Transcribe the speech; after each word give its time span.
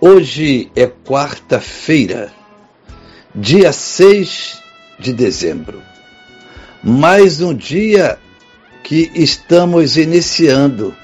Hoje 0.00 0.70
é 0.76 0.86
quarta-feira, 0.86 2.30
dia 3.34 3.72
6 3.72 4.62
de 4.96 5.12
dezembro. 5.12 5.82
Mais 6.84 7.40
um 7.40 7.52
dia 7.52 8.16
que 8.84 9.10
estamos 9.12 9.96
iniciando. 9.96 10.94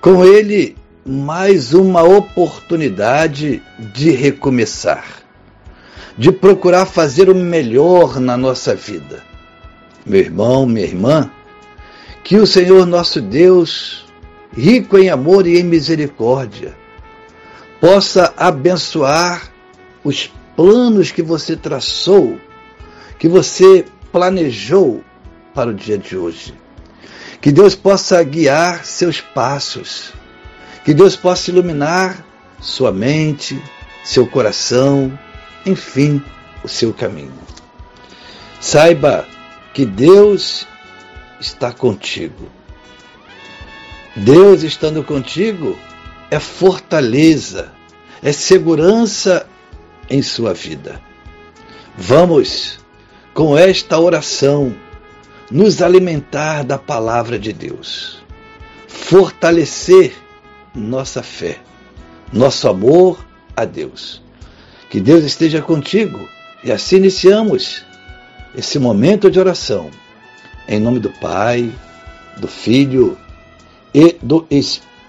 Com 0.00 0.24
ele, 0.24 0.76
mais 1.04 1.74
uma 1.74 2.04
oportunidade 2.04 3.60
de 3.92 4.12
recomeçar, 4.12 5.04
de 6.16 6.30
procurar 6.30 6.86
fazer 6.86 7.28
o 7.28 7.34
melhor 7.34 8.20
na 8.20 8.36
nossa 8.36 8.72
vida. 8.72 9.20
Meu 10.06 10.20
irmão, 10.20 10.64
minha 10.64 10.86
irmã, 10.86 11.28
que 12.22 12.36
o 12.36 12.46
Senhor 12.46 12.86
nosso 12.86 13.20
Deus, 13.20 14.06
rico 14.56 14.96
em 14.96 15.10
amor 15.10 15.44
e 15.44 15.58
em 15.58 15.64
misericórdia, 15.64 16.85
possa 17.80 18.32
abençoar 18.36 19.52
os 20.02 20.32
planos 20.56 21.10
que 21.10 21.22
você 21.22 21.56
traçou, 21.56 22.40
que 23.18 23.28
você 23.28 23.84
planejou 24.10 25.02
para 25.54 25.70
o 25.70 25.74
dia 25.74 25.98
de 25.98 26.16
hoje. 26.16 26.54
Que 27.40 27.52
Deus 27.52 27.74
possa 27.74 28.22
guiar 28.22 28.84
seus 28.84 29.20
passos, 29.20 30.12
que 30.84 30.94
Deus 30.94 31.16
possa 31.16 31.50
iluminar 31.50 32.24
sua 32.60 32.90
mente, 32.90 33.60
seu 34.02 34.26
coração, 34.26 35.16
enfim, 35.64 36.22
o 36.64 36.68
seu 36.68 36.94
caminho. 36.94 37.38
Saiba 38.60 39.26
que 39.74 39.84
Deus 39.84 40.66
está 41.38 41.72
contigo. 41.72 42.48
Deus 44.16 44.62
estando 44.62 45.04
contigo 45.04 45.76
é 46.30 46.38
fortaleza, 46.38 47.72
é 48.22 48.32
segurança 48.32 49.46
em 50.08 50.22
sua 50.22 50.52
vida. 50.52 51.00
Vamos, 51.96 52.78
com 53.32 53.56
esta 53.56 53.98
oração, 53.98 54.74
nos 55.50 55.80
alimentar 55.80 56.64
da 56.64 56.78
palavra 56.78 57.38
de 57.38 57.52
Deus, 57.52 58.18
fortalecer 58.88 60.14
nossa 60.74 61.22
fé, 61.22 61.58
nosso 62.32 62.68
amor 62.68 63.24
a 63.56 63.64
Deus. 63.64 64.22
Que 64.90 65.00
Deus 65.00 65.24
esteja 65.24 65.62
contigo 65.62 66.28
e 66.62 66.70
assim 66.72 66.96
iniciamos 66.96 67.84
esse 68.54 68.78
momento 68.78 69.30
de 69.30 69.38
oração. 69.38 69.90
Em 70.68 70.80
nome 70.80 70.98
do 70.98 71.10
Pai, 71.10 71.72
do 72.38 72.48
Filho 72.48 73.16
e 73.94 74.16
do 74.20 74.46
Espírito 74.50 74.95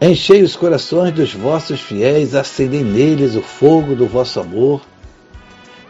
enchei 0.00 0.42
os 0.42 0.56
corações 0.56 1.12
dos 1.12 1.32
vossos 1.32 1.80
fiéis, 1.80 2.34
acendei 2.34 2.82
neles 2.82 3.34
o 3.34 3.42
fogo 3.42 3.94
do 3.94 4.06
vosso 4.06 4.40
amor. 4.40 4.80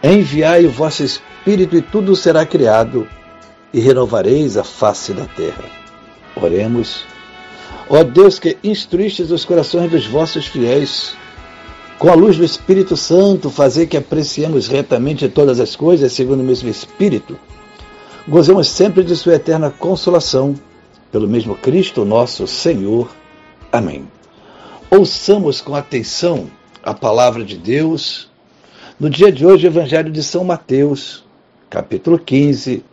Enviai 0.03 0.67
o 0.67 0.71
vosso 0.71 1.03
Espírito 1.03 1.77
e 1.77 1.83
tudo 1.83 2.15
será 2.15 2.45
criado, 2.47 3.09
e 3.73 3.81
renovareis 3.81 4.57
a 4.57 4.65
face 4.65 5.13
da 5.13 5.27
terra. 5.27 5.65
Oremos. 6.37 7.05
Ó 7.89 8.03
Deus 8.03 8.39
que 8.39 8.57
instruístes 8.63 9.31
os 9.31 9.45
corações 9.45 9.91
dos 9.91 10.07
vossos 10.07 10.47
fiéis, 10.47 11.17
com 11.99 12.11
a 12.11 12.15
luz 12.15 12.37
do 12.37 12.45
Espírito 12.45 12.97
Santo, 12.97 13.49
fazer 13.49 13.87
que 13.87 13.97
apreciemos 13.97 14.67
retamente 14.67 15.29
todas 15.29 15.61
as 15.61 15.75
coisas 15.75 16.13
segundo 16.13 16.41
o 16.41 16.45
mesmo 16.45 16.69
Espírito, 16.69 17.39
gozemos 18.29 18.69
sempre 18.69 19.03
de 19.03 19.17
Sua 19.17 19.35
eterna 19.35 19.71
consolação, 19.71 20.55
pelo 21.11 21.29
mesmo 21.29 21.55
Cristo 21.55 22.05
nosso 22.05 22.47
Senhor. 22.47 23.09
Amém. 23.73 24.09
Ouçamos 24.91 25.61
com 25.61 25.75
atenção 25.75 26.49
a 26.83 26.95
palavra 26.95 27.45
de 27.45 27.59
Deus. 27.59 28.31
No 28.99 29.11
dia 29.11 29.33
de 29.33 29.45
hoje, 29.45 29.67
Evangelho 29.67 30.11
de 30.11 30.23
São 30.23 30.45
Mateus, 30.45 31.25
capítulo 31.69 32.19
15, 32.19 32.85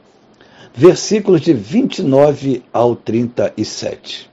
versículos 0.74 1.42
de 1.42 1.54
29 1.54 2.64
ao 2.74 2.96
37. 2.96 4.30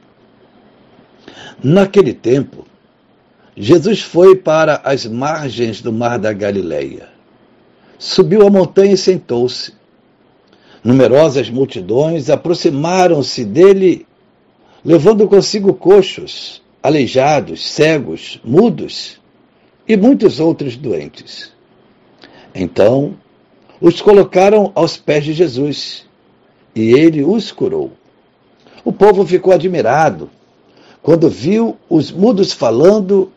Naquele 1.63 2.15
tempo, 2.15 2.67
Jesus 3.55 4.01
foi 4.01 4.35
para 4.35 4.81
as 4.83 5.05
margens 5.05 5.83
do 5.83 5.93
mar 5.93 6.19
da 6.19 6.33
Galileia. 6.33 7.09
Subiu 7.99 8.47
a 8.47 8.51
montanha 8.51 8.95
e 8.95 8.97
sentou-se. 8.97 9.75
Numerosas 10.83 11.51
multidões 11.51 12.31
aproximaram-se 12.31 13.45
dele, 13.45 14.07
levando 14.85 15.29
consigo 15.29 15.75
coxos, 15.75 16.63
aleijados, 16.83 17.67
cegos, 17.67 18.41
mudos 18.45 19.21
e 19.87 19.97
muitos 19.97 20.41
outros 20.41 20.77
doentes. 20.77 21.53
Então, 22.55 23.15
os 23.81 24.01
colocaram 24.01 24.73
aos 24.75 24.97
pés 24.97 25.25
de 25.25 25.33
Jesus 25.33 26.07
e 26.75 26.93
ele 26.93 27.23
os 27.23 27.53
curou. 27.53 27.93
O 28.85 28.93
povo 28.93 29.27
ficou 29.27 29.53
admirado 29.53 30.31
quando 31.03 31.29
viu 31.31 31.77
os 31.89 32.11
mudos 32.11 32.53
falando, 32.53 33.33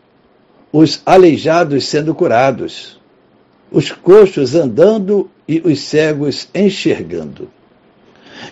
os 0.72 1.00
aleijados 1.06 1.86
sendo 1.86 2.14
curados, 2.14 3.00
os 3.70 3.90
coxos 3.90 4.54
andando 4.54 5.30
e 5.48 5.60
os 5.60 5.80
cegos 5.80 6.48
enxergando. 6.54 7.48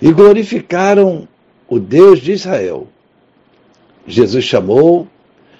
E 0.00 0.10
glorificaram 0.12 1.28
o 1.72 1.80
Deus 1.80 2.20
de 2.20 2.32
Israel. 2.32 2.86
Jesus 4.06 4.44
chamou 4.44 5.08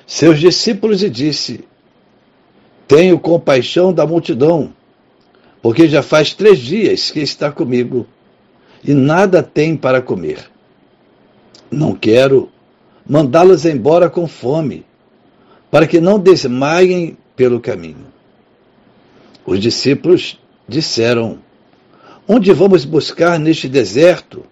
seus 0.06 0.38
discípulos 0.38 1.02
e 1.02 1.08
disse: 1.08 1.64
Tenho 2.86 3.18
compaixão 3.18 3.94
da 3.94 4.06
multidão, 4.06 4.74
porque 5.62 5.88
já 5.88 6.02
faz 6.02 6.34
três 6.34 6.58
dias 6.58 7.10
que 7.10 7.20
está 7.20 7.50
comigo 7.50 8.06
e 8.84 8.92
nada 8.92 9.42
tem 9.42 9.74
para 9.74 10.02
comer. 10.02 10.50
Não 11.70 11.94
quero 11.94 12.50
mandá-los 13.08 13.64
embora 13.64 14.10
com 14.10 14.28
fome, 14.28 14.84
para 15.70 15.86
que 15.86 15.98
não 15.98 16.18
desmaiem 16.18 17.16
pelo 17.34 17.58
caminho. 17.58 18.12
Os 19.46 19.58
discípulos 19.58 20.38
disseram: 20.68 21.38
Onde 22.28 22.52
vamos 22.52 22.84
buscar 22.84 23.38
neste 23.38 23.66
deserto 23.66 24.51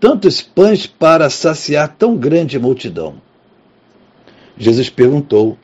tantos 0.00 0.40
pães 0.42 0.86
para 0.86 1.30
saciar 1.30 1.96
tão 1.96 2.16
grande 2.16 2.58
multidão? 2.58 3.20
Jesus 4.56 4.88
perguntou: 4.88 5.58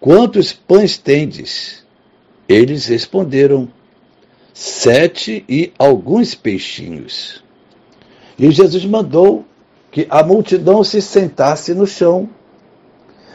Quantos 0.00 0.52
pães 0.52 0.96
tendes? 0.96 1.84
Eles 2.48 2.86
responderam: 2.86 3.68
Sete 4.52 5.44
e 5.48 5.72
alguns 5.78 6.34
peixinhos. 6.34 7.44
E 8.38 8.50
Jesus 8.50 8.84
mandou 8.84 9.44
que 9.90 10.06
a 10.08 10.22
multidão 10.22 10.82
se 10.82 11.02
sentasse 11.02 11.74
no 11.74 11.86
chão. 11.86 12.28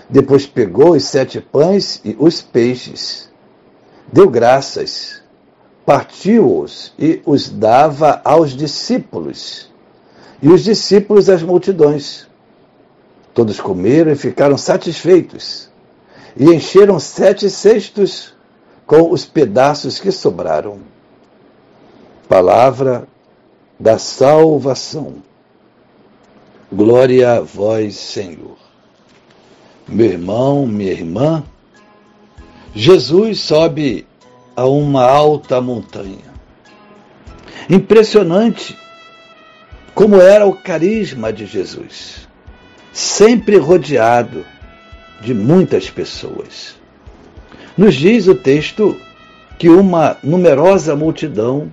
Depois 0.09 0.45
pegou 0.45 0.91
os 0.95 1.03
sete 1.03 1.41
pães 1.41 1.99
e 2.05 2.15
os 2.19 2.41
peixes, 2.41 3.31
deu 4.13 4.29
graças, 4.29 5.23
partiu-os 5.85 6.93
e 6.97 7.21
os 7.25 7.49
dava 7.49 8.21
aos 8.23 8.55
discípulos, 8.55 9.71
e 10.45 10.47
os 10.47 10.63
discípulos 10.63 11.27
às 11.27 11.41
multidões. 11.41 12.27
Todos 13.33 13.59
comeram 13.59 14.11
e 14.11 14.15
ficaram 14.15 14.59
satisfeitos, 14.59 15.71
e 16.37 16.53
encheram 16.53 16.99
sete 16.99 17.49
cestos 17.49 18.35
com 18.85 19.11
os 19.11 19.25
pedaços 19.25 19.99
que 19.99 20.11
sobraram. 20.11 20.81
Palavra 22.29 23.07
da 23.79 23.97
salvação. 23.97 25.15
Glória 26.71 27.37
a 27.37 27.39
vós, 27.41 27.95
Senhor. 27.95 28.57
Meu 29.87 30.11
irmão, 30.11 30.67
minha 30.67 30.91
irmã, 30.91 31.43
Jesus 32.71 33.39
sobe 33.39 34.05
a 34.55 34.67
uma 34.67 35.09
alta 35.09 35.59
montanha. 35.59 36.35
Impressionante 37.67 38.84
como 39.95 40.17
era 40.17 40.45
o 40.45 40.53
carisma 40.53 41.31
de 41.31 41.45
Jesus, 41.45 42.27
sempre 42.91 43.55
rodeado 43.55 44.45
de 45.21 45.33
muitas 45.33 45.89
pessoas. 45.89 46.75
Nos 47.77 47.95
diz 47.95 48.27
o 48.27 48.35
texto 48.35 48.99
que 49.57 49.69
uma 49.69 50.17
numerosa 50.21 50.97
multidão 50.97 51.71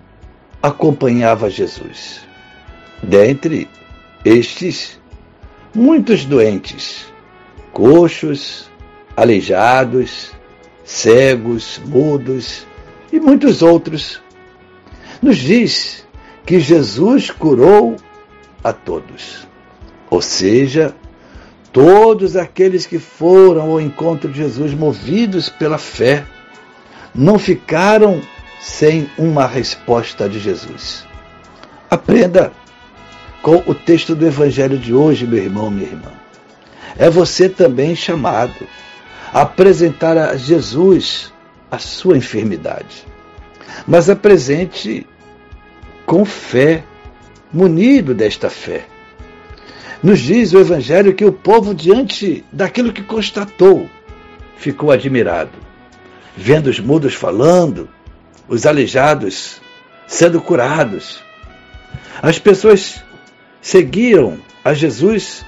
acompanhava 0.63 1.51
Jesus. 1.51 2.21
Dentre 3.03 3.69
estes, 4.25 5.01
muitos 5.75 6.25
doentes, 6.25 7.13
coxos, 7.73 8.71
aleijados, 9.17 10.31
cegos, 10.85 11.81
mudos 11.85 12.65
e 13.13 13.19
muitos 13.19 13.63
outros. 13.63 14.23
Nos 15.21 15.39
diz 15.39 16.07
que 16.47 16.61
Jesus 16.61 17.29
curou 17.29 17.97
a 18.63 18.73
todos. 18.73 19.47
Ou 20.11 20.21
seja, 20.21 20.95
todos 21.73 22.37
aqueles 22.37 22.87
que 22.87 22.99
foram 22.99 23.71
ao 23.73 23.81
encontro 23.81 24.31
de 24.31 24.39
Jesus 24.39 24.75
movidos 24.75 25.49
pela 25.49 25.79
fé 25.79 26.25
não 27.15 27.39
ficaram 27.39 28.21
sem 28.61 29.11
uma 29.19 29.47
resposta 29.47 30.29
de 30.29 30.39
Jesus. 30.39 31.05
Aprenda 31.91 32.53
com 33.43 33.57
o 33.67 33.75
texto 33.75 34.15
do 34.15 34.27
Evangelho 34.27 34.79
de 34.79 34.95
hoje, 34.95 35.27
meu 35.27 35.43
irmão, 35.43 35.71
minha 35.71 35.89
irmã. 35.89 36.13
É 36.97 37.11
você 37.11 37.49
também 37.49 37.97
chamado 37.97 38.67
a 39.33 39.43
apresentar 39.43 40.17
a 40.17 40.37
Jesus 40.37 41.33
a 41.71 41.79
sua 41.79 42.17
enfermidade. 42.17 43.07
Mas 43.87 44.09
apresente 44.09 45.07
com 46.07 46.25
fé, 46.25 46.85
munido 47.53 48.15
desta 48.15 48.49
fé. 48.49 48.87
Nos 50.03 50.19
diz 50.19 50.53
o 50.53 50.59
Evangelho 50.59 51.15
que 51.15 51.25
o 51.25 51.33
povo, 51.33 51.75
diante 51.75 52.45
daquilo 52.53 52.93
que 52.93 53.03
constatou, 53.03 53.89
ficou 54.57 54.91
admirado, 54.91 55.53
vendo 56.37 56.69
os 56.69 56.81
mudos 56.81 57.15
falando, 57.15 57.89
os 58.49 58.67
aleijados 58.67 59.61
sendo 60.07 60.41
curados. 60.41 61.23
As 62.21 62.39
pessoas 62.39 63.03
seguiam 63.61 64.39
a 64.65 64.75
Jesus 64.75 65.45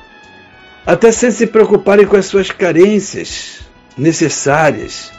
até 0.86 1.10
sem 1.10 1.30
se 1.30 1.46
preocuparem 1.46 2.06
com 2.06 2.16
as 2.16 2.26
suas 2.26 2.50
carências 2.50 3.60
necessárias. 3.96 5.10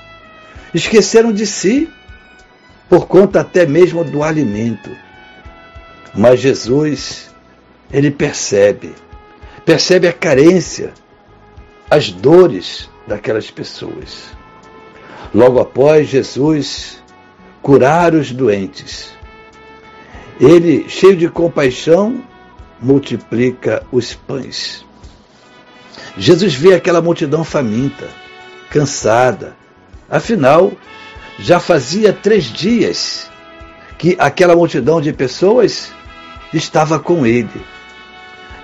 Esqueceram 0.73 1.31
de 1.31 1.45
si, 1.45 1.89
por 2.87 3.07
conta 3.07 3.41
até 3.41 3.65
mesmo 3.65 4.03
do 4.03 4.23
alimento. 4.23 5.04
Mas 6.15 6.39
Jesus, 6.39 7.29
ele 7.91 8.09
percebe, 8.09 8.93
percebe 9.65 10.07
a 10.07 10.13
carência, 10.13 10.93
as 11.89 12.09
dores 12.09 12.89
daquelas 13.05 13.51
pessoas. 13.51 14.29
Logo 15.33 15.59
após 15.59 16.07
Jesus 16.07 17.03
curar 17.61 18.13
os 18.13 18.31
doentes, 18.31 19.13
ele, 20.39 20.87
cheio 20.87 21.17
de 21.17 21.27
compaixão, 21.29 22.23
multiplica 22.81 23.85
os 23.91 24.13
pães. 24.13 24.85
Jesus 26.17 26.53
vê 26.53 26.73
aquela 26.73 27.01
multidão 27.01 27.43
faminta, 27.43 28.07
cansada. 28.69 29.55
Afinal, 30.09 30.71
já 31.37 31.59
fazia 31.59 32.13
três 32.13 32.45
dias 32.45 33.29
que 33.97 34.15
aquela 34.19 34.55
multidão 34.55 35.01
de 35.01 35.11
pessoas 35.11 35.91
estava 36.57 36.99
com 36.99 37.25
ele. 37.25 37.61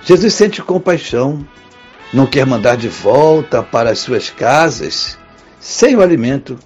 Jesus 0.04 0.34
sente 0.34 0.62
compaixão, 0.62 1.46
não 2.12 2.26
quer 2.26 2.44
mandar 2.44 2.76
de 2.76 2.88
volta 2.88 3.62
para 3.62 3.90
as 3.90 4.00
suas 4.00 4.30
casas 4.30 5.18
sem 5.60 5.96
o 5.96 6.02
alimento. 6.02 6.58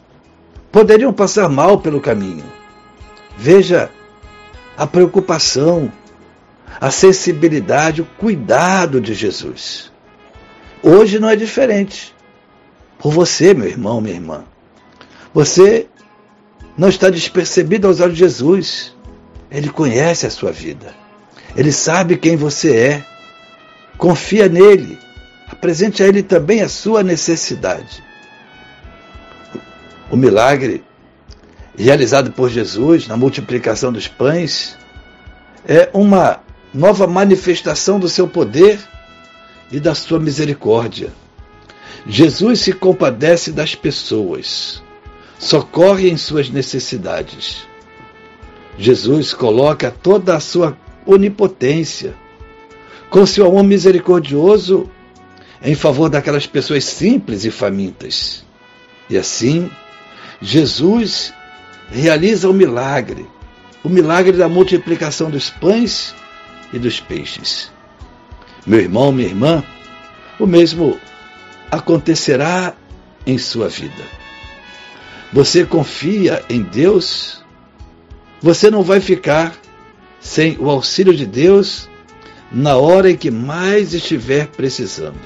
Poderiam 0.72 1.12
passar 1.12 1.48
mal 1.48 1.78
pelo 1.78 2.00
caminho. 2.00 2.44
Veja 3.36 3.90
a 4.76 4.86
preocupação, 4.86 5.92
a 6.80 6.90
sensibilidade, 6.90 8.02
o 8.02 8.06
cuidado 8.18 9.00
de 9.00 9.14
Jesus. 9.14 9.92
Hoje 10.82 11.18
não 11.18 11.28
é 11.28 11.36
diferente. 11.36 12.14
Por 12.98 13.12
você, 13.12 13.52
meu 13.54 13.68
irmão, 13.68 14.00
minha 14.00 14.14
irmã. 14.14 14.44
Você 15.32 15.86
não 16.76 16.88
está 16.88 17.10
despercebido 17.10 17.86
aos 17.86 18.00
olhos 18.00 18.14
de 18.14 18.20
Jesus. 18.20 18.96
Ele 19.50 19.68
conhece 19.68 20.26
a 20.26 20.30
sua 20.30 20.50
vida. 20.50 20.94
Ele 21.56 21.72
sabe 21.72 22.16
quem 22.16 22.36
você 22.36 22.76
é. 22.76 23.04
Confia 23.96 24.48
nele. 24.48 24.98
Apresente 25.48 26.02
a 26.02 26.06
ele 26.06 26.22
também 26.22 26.60
a 26.60 26.68
sua 26.68 27.02
necessidade. 27.02 28.04
O 30.10 30.16
milagre 30.16 30.84
realizado 31.76 32.30
por 32.30 32.50
Jesus 32.50 33.06
na 33.06 33.16
multiplicação 33.16 33.92
dos 33.92 34.06
pães 34.06 34.76
é 35.66 35.88
uma 35.92 36.40
nova 36.72 37.06
manifestação 37.06 37.98
do 37.98 38.08
seu 38.08 38.28
poder 38.28 38.78
e 39.72 39.80
da 39.80 39.94
sua 39.94 40.18
misericórdia. 40.20 41.12
Jesus 42.06 42.60
se 42.60 42.72
compadece 42.72 43.50
das 43.50 43.74
pessoas, 43.74 44.82
socorre 45.38 46.08
em 46.08 46.16
suas 46.16 46.48
necessidades. 46.50 47.66
Jesus 48.78 49.32
coloca 49.32 49.90
toda 49.90 50.36
a 50.36 50.40
sua 50.40 50.76
onipotência, 51.06 52.14
com 53.08 53.24
seu 53.24 53.46
amor 53.46 53.64
misericordioso, 53.64 54.90
em 55.62 55.74
favor 55.74 56.08
daquelas 56.08 56.46
pessoas 56.46 56.84
simples 56.84 57.44
e 57.44 57.50
famintas. 57.50 58.44
E 59.08 59.16
assim, 59.16 59.70
Jesus 60.40 61.32
realiza 61.90 62.48
o 62.48 62.52
milagre, 62.52 63.26
o 63.82 63.88
milagre 63.88 64.36
da 64.36 64.48
multiplicação 64.48 65.30
dos 65.30 65.48
pães 65.48 66.14
e 66.72 66.78
dos 66.78 67.00
peixes. 67.00 67.70
Meu 68.66 68.80
irmão, 68.80 69.12
minha 69.12 69.28
irmã, 69.28 69.62
o 70.38 70.46
mesmo 70.46 70.98
acontecerá 71.70 72.74
em 73.26 73.38
sua 73.38 73.68
vida. 73.68 74.04
Você 75.32 75.64
confia 75.64 76.44
em 76.48 76.62
Deus, 76.62 77.44
você 78.40 78.70
não 78.70 78.82
vai 78.82 79.00
ficar 79.00 79.56
sem 80.26 80.58
o 80.58 80.68
auxílio 80.68 81.14
de 81.14 81.24
Deus 81.24 81.88
na 82.50 82.76
hora 82.76 83.08
em 83.12 83.16
que 83.16 83.30
mais 83.30 83.94
estiver 83.94 84.48
precisando. 84.48 85.20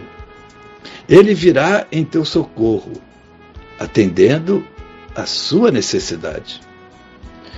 Ele 1.08 1.32
virá 1.32 1.86
em 1.90 2.04
teu 2.04 2.22
socorro, 2.22 2.92
atendendo 3.78 4.62
a 5.16 5.24
sua 5.24 5.70
necessidade. 5.70 6.60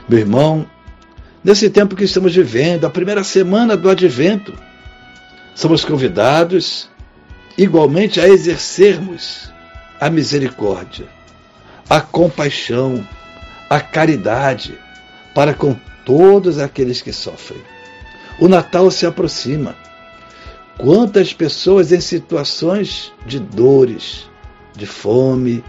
Meu 0.08 0.20
irmão, 0.20 0.64
nesse 1.42 1.68
tempo 1.68 1.96
que 1.96 2.04
estamos 2.04 2.32
vivendo, 2.32 2.86
a 2.86 2.90
primeira 2.90 3.24
semana 3.24 3.76
do 3.76 3.90
advento, 3.90 4.54
somos 5.52 5.84
convidados 5.84 6.88
igualmente 7.58 8.20
a 8.20 8.28
exercermos 8.28 9.52
a 10.00 10.08
misericórdia, 10.08 11.06
a 11.90 12.00
compaixão, 12.00 13.06
a 13.68 13.80
caridade 13.80 14.78
para 15.34 15.52
com 15.52 15.76
todos 16.04 16.58
aqueles 16.58 17.00
que 17.00 17.12
sofrem. 17.12 17.60
O 18.38 18.48
Natal 18.48 18.90
se 18.90 19.06
aproxima. 19.06 19.76
Quantas 20.78 21.32
pessoas 21.32 21.92
em 21.92 22.00
situações 22.00 23.12
de 23.26 23.38
dores, 23.38 24.28
de 24.74 24.86
fome, 24.86 25.62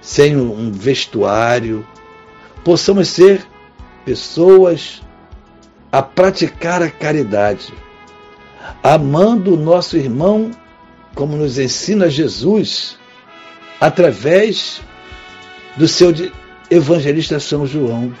sem 0.00 0.36
um 0.36 0.70
vestuário, 0.70 1.86
possamos 2.64 3.08
ser 3.08 3.46
pessoas 4.04 5.00
a 5.90 6.02
praticar 6.02 6.82
a 6.82 6.90
caridade, 6.90 7.72
amando 8.82 9.54
o 9.54 9.56
nosso 9.56 9.96
irmão 9.96 10.50
como 11.14 11.36
nos 11.36 11.58
ensina 11.58 12.10
Jesus 12.10 12.98
através 13.80 14.80
do 15.76 15.88
seu 15.88 16.12
evangelista 16.70 17.40
São 17.40 17.66
João. 17.66 18.12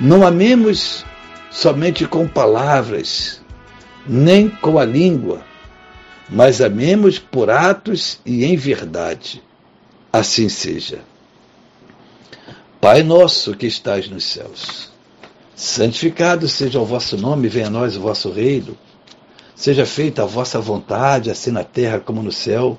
Não 0.00 0.26
amemos 0.26 1.04
somente 1.50 2.06
com 2.06 2.26
palavras, 2.26 3.40
nem 4.06 4.48
com 4.48 4.78
a 4.78 4.84
língua, 4.84 5.44
mas 6.28 6.60
amemos 6.60 7.18
por 7.18 7.50
atos 7.50 8.18
e 8.24 8.44
em 8.44 8.56
verdade. 8.56 9.42
Assim 10.12 10.48
seja. 10.48 11.00
Pai 12.80 13.02
nosso 13.02 13.54
que 13.54 13.66
estás 13.66 14.08
nos 14.08 14.24
céus, 14.24 14.90
Santificado 15.60 16.48
seja 16.48 16.80
o 16.80 16.86
vosso 16.86 17.18
nome, 17.18 17.46
venha 17.46 17.66
a 17.66 17.70
nós 17.70 17.94
o 17.94 18.00
vosso 18.00 18.30
reino. 18.30 18.74
Seja 19.54 19.84
feita 19.84 20.22
a 20.22 20.26
vossa 20.26 20.58
vontade, 20.58 21.30
assim 21.30 21.50
na 21.50 21.62
terra 21.62 22.00
como 22.00 22.22
no 22.22 22.32
céu. 22.32 22.78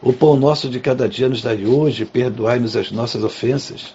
O 0.00 0.10
pão 0.10 0.34
nosso 0.34 0.70
de 0.70 0.80
cada 0.80 1.06
dia 1.06 1.28
nos 1.28 1.42
dai 1.42 1.66
hoje, 1.66 2.06
perdoai-nos 2.06 2.74
as 2.76 2.90
nossas 2.90 3.22
ofensas, 3.22 3.94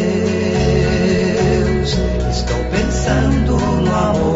pensando 3.11 3.57
no 3.81 3.93
amor. 3.93 4.30